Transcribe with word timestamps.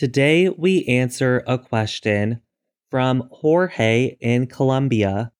Today 0.00 0.48
we 0.48 0.86
answer 0.86 1.44
a 1.46 1.58
question 1.58 2.40
from 2.90 3.28
Jorge 3.30 4.16
in 4.18 4.46
Colombia. 4.46 5.30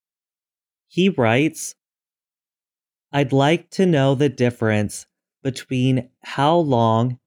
He 0.86 1.08
writes 1.08 1.76
I'd 3.10 3.32
like 3.32 3.70
to 3.70 3.86
know 3.86 4.14
the 4.14 4.28
difference 4.28 5.06
between 5.42 6.10
how 6.22 6.58
long 6.58 7.18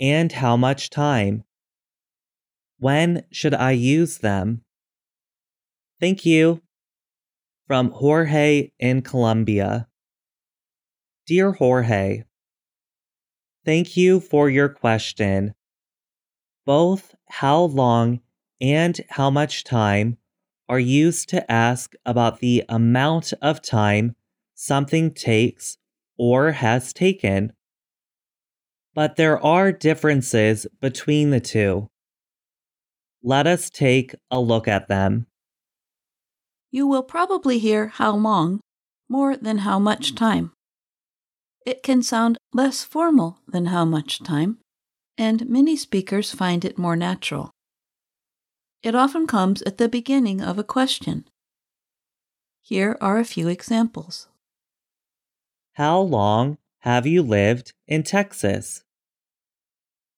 and 0.00 0.32
how 0.32 0.56
much 0.56 0.90
time. 0.90 1.44
When 2.80 3.22
should 3.30 3.54
I 3.54 3.70
use 3.70 4.18
them? 4.18 4.62
Thank 6.00 6.26
you. 6.26 6.60
From 7.68 7.92
Jorge 7.92 8.72
in 8.80 9.02
Colombia. 9.02 9.86
Dear 11.24 11.52
Jorge, 11.52 12.24
thank 13.64 13.96
you 13.96 14.18
for 14.18 14.50
your 14.50 14.68
question. 14.68 15.54
Both 16.70 17.16
how 17.26 17.62
long 17.62 18.20
and 18.60 19.00
how 19.08 19.28
much 19.28 19.64
time 19.64 20.18
are 20.68 20.78
used 20.78 21.28
to 21.30 21.50
ask 21.50 21.94
about 22.06 22.38
the 22.38 22.62
amount 22.68 23.32
of 23.42 23.60
time 23.60 24.14
something 24.54 25.12
takes 25.12 25.78
or 26.16 26.52
has 26.52 26.92
taken. 26.92 27.54
But 28.94 29.16
there 29.16 29.44
are 29.44 29.72
differences 29.72 30.68
between 30.80 31.30
the 31.30 31.40
two. 31.40 31.88
Let 33.20 33.48
us 33.48 33.68
take 33.68 34.14
a 34.30 34.38
look 34.38 34.68
at 34.68 34.86
them. 34.86 35.26
You 36.70 36.86
will 36.86 37.02
probably 37.02 37.58
hear 37.58 37.88
how 37.88 38.14
long 38.14 38.60
more 39.08 39.36
than 39.36 39.58
how 39.66 39.80
much 39.80 40.14
time. 40.14 40.52
It 41.66 41.82
can 41.82 42.04
sound 42.04 42.38
less 42.52 42.84
formal 42.84 43.40
than 43.48 43.66
how 43.66 43.84
much 43.84 44.22
time, 44.22 44.58
and 45.20 45.46
many 45.50 45.76
speakers 45.76 46.32
find 46.32 46.64
it 46.64 46.78
more 46.78 46.96
natural. 46.96 47.50
It 48.82 48.94
often 48.94 49.26
comes 49.26 49.60
at 49.62 49.76
the 49.76 49.86
beginning 49.86 50.40
of 50.40 50.58
a 50.58 50.64
question. 50.64 51.28
Here 52.62 52.96
are 53.02 53.18
a 53.18 53.24
few 53.24 53.46
examples. 53.46 54.28
How 55.74 56.00
long 56.00 56.56
have 56.78 57.06
you 57.06 57.22
lived 57.22 57.74
in 57.86 58.02
Texas? 58.02 58.82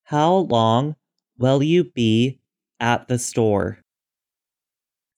How 0.05 0.37
long 0.37 0.95
will 1.37 1.65
you 1.65 1.83
be 1.83 2.39
at 2.79 3.09
the 3.09 3.19
store? 3.19 3.81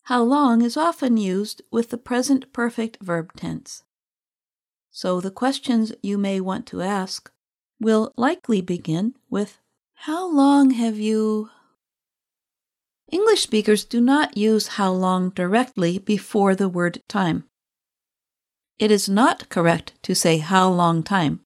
How 0.04 0.22
long 0.22 0.62
is 0.62 0.78
often 0.78 1.18
used 1.18 1.60
with 1.70 1.90
the 1.90 1.98
present 1.98 2.54
perfect 2.54 2.96
verb 3.02 3.34
tense. 3.36 3.84
So 4.90 5.20
the 5.20 5.30
questions 5.30 5.92
you 6.02 6.16
may 6.16 6.40
want 6.40 6.64
to 6.68 6.80
ask 6.80 7.30
will 7.78 8.14
likely 8.16 8.62
begin 8.62 9.14
with 9.28 9.58
How 9.94 10.30
long 10.30 10.70
have 10.72 10.98
you? 10.98 11.50
English 13.10 13.42
speakers 13.42 13.84
do 13.84 14.00
not 14.00 14.36
use 14.36 14.76
how 14.76 14.92
long 14.92 15.30
directly 15.30 15.98
before 15.98 16.54
the 16.54 16.68
word 16.68 17.00
time. 17.08 17.44
It 18.78 18.90
is 18.90 19.08
not 19.08 19.48
correct 19.48 19.94
to 20.02 20.14
say 20.14 20.38
how 20.38 20.68
long 20.68 21.02
time. 21.02 21.40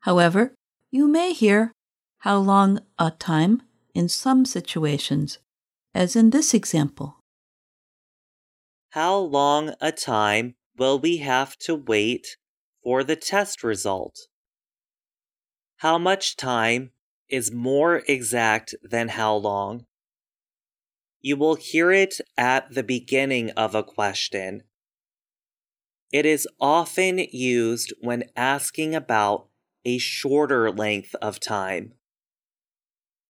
However, 0.00 0.54
you 0.90 1.08
may 1.08 1.32
hear 1.32 1.72
how 2.18 2.38
long 2.38 2.80
a 2.98 3.10
time 3.10 3.62
in 3.94 4.08
some 4.08 4.44
situations, 4.44 5.38
as 5.94 6.16
in 6.16 6.30
this 6.30 6.54
example. 6.54 7.16
How 8.90 9.16
long 9.16 9.74
a 9.80 9.92
time 9.92 10.54
will 10.76 10.98
we 10.98 11.18
have 11.18 11.58
to 11.58 11.74
wait 11.74 12.36
for 12.82 13.04
the 13.04 13.16
test 13.16 13.62
result? 13.62 14.16
How 15.78 15.98
much 15.98 16.36
time 16.36 16.92
is 17.28 17.52
more 17.52 18.02
exact 18.08 18.74
than 18.82 19.08
how 19.08 19.34
long? 19.34 19.86
You 21.20 21.36
will 21.36 21.56
hear 21.56 21.90
it 21.90 22.20
at 22.36 22.72
the 22.72 22.82
beginning 22.82 23.50
of 23.50 23.74
a 23.74 23.82
question. 23.82 24.62
It 26.12 26.24
is 26.24 26.48
often 26.60 27.18
used 27.18 27.92
when 28.00 28.24
asking 28.36 28.94
about 28.94 29.48
a 29.84 29.98
shorter 29.98 30.70
length 30.70 31.14
of 31.16 31.40
time. 31.40 31.94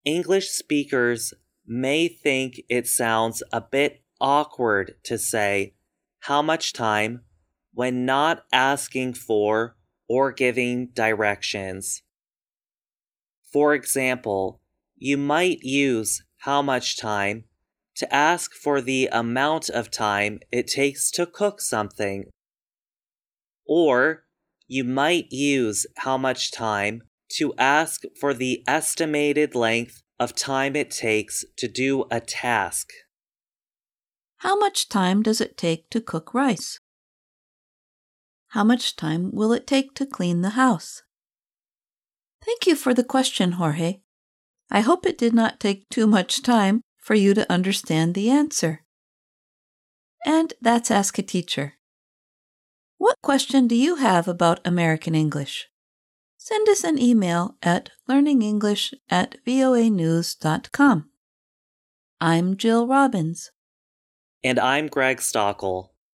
English 0.05 0.51
speakers 0.51 1.35
may 1.67 2.09
think 2.09 2.61
it 2.69 2.87
sounds 2.87 3.43
a 3.53 3.61
bit 3.61 4.03
awkward 4.21 4.95
to 5.05 5.19
say 5.19 5.75
how 6.21 6.43
much 6.43 6.73
time 6.73 7.23
when 7.73 8.05
not 8.05 8.45
asking 8.53 9.15
for 9.15 9.77
or 10.09 10.33
giving 10.33 10.89
directions. 10.89 12.03
For 13.53 13.75
example, 13.75 14.61
you 14.97 15.17
might 15.17 15.61
use 15.63 16.23
how 16.39 16.63
much 16.63 16.99
time 16.99 17.45
to 17.97 18.15
ask 18.15 18.53
for 18.53 18.81
the 18.81 19.09
amount 19.11 19.69
of 19.69 19.91
time 19.91 20.41
it 20.53 20.67
takes 20.67 21.11
to 21.13 21.27
cook 21.27 21.61
something. 21.61 22.25
Or 23.67 24.25
you 24.67 24.85
might 24.85 25.27
use 25.31 25.87
how 25.97 26.17
much 26.17 26.53
time 26.53 27.03
to 27.37 27.55
ask 27.59 28.03
for 28.21 28.33
the 28.33 28.63
estimated 28.67 29.55
length 29.55 30.03
of 30.21 30.35
time 30.35 30.77
it 30.77 30.91
takes 30.91 31.45
to 31.57 31.69
do 31.69 32.05
a 32.11 32.21
task. 32.21 32.89
How 34.39 34.57
much 34.57 34.89
time 34.89 35.23
does 35.23 35.41
it 35.41 35.57
take 35.57 35.91
to 35.91 36.01
cook 36.01 36.33
rice? 36.33 36.79
How 38.49 38.65
much 38.65 38.97
time 38.97 39.31
will 39.33 39.53
it 39.53 39.67
take 39.67 39.95
to 39.95 40.07
clean 40.07 40.43
the 40.43 40.51
house? 40.51 41.03
Thank 42.49 42.67
you 42.67 42.77
for 42.77 42.95
the 42.95 43.05
question, 43.05 43.53
Jorge. 43.53 44.01
I 44.71 44.81
hope 44.81 45.05
it 45.05 45.19
did 45.19 45.35
not 45.35 45.61
take 45.61 45.87
too 45.91 46.07
much 46.07 46.41
time 46.41 46.81
for 46.97 47.15
you 47.15 47.35
to 47.35 47.53
understand 47.53 48.15
the 48.15 48.31
answer. 48.31 48.87
And 50.25 50.55
that's 50.59 50.91
Ask 50.91 51.19
a 51.19 51.23
Teacher. 51.23 51.75
What 52.97 53.17
question 53.23 53.69
do 53.69 53.75
you 53.75 53.97
have 53.97 54.27
about 54.27 54.67
American 54.67 55.15
English? 55.15 55.69
Send 56.39 56.71
us 56.71 56.85
an 56.85 56.99
email 56.99 57.59
at 57.63 57.91
learningenglish 58.09 58.95
at 59.11 59.37
voanews.com. 59.47 61.11
I'm 62.19 62.57
Jill 62.57 62.87
Robbins. 62.87 63.51
And 64.43 64.59
I'm 64.59 64.87
Greg 64.87 65.19
Stachel. 65.19 65.91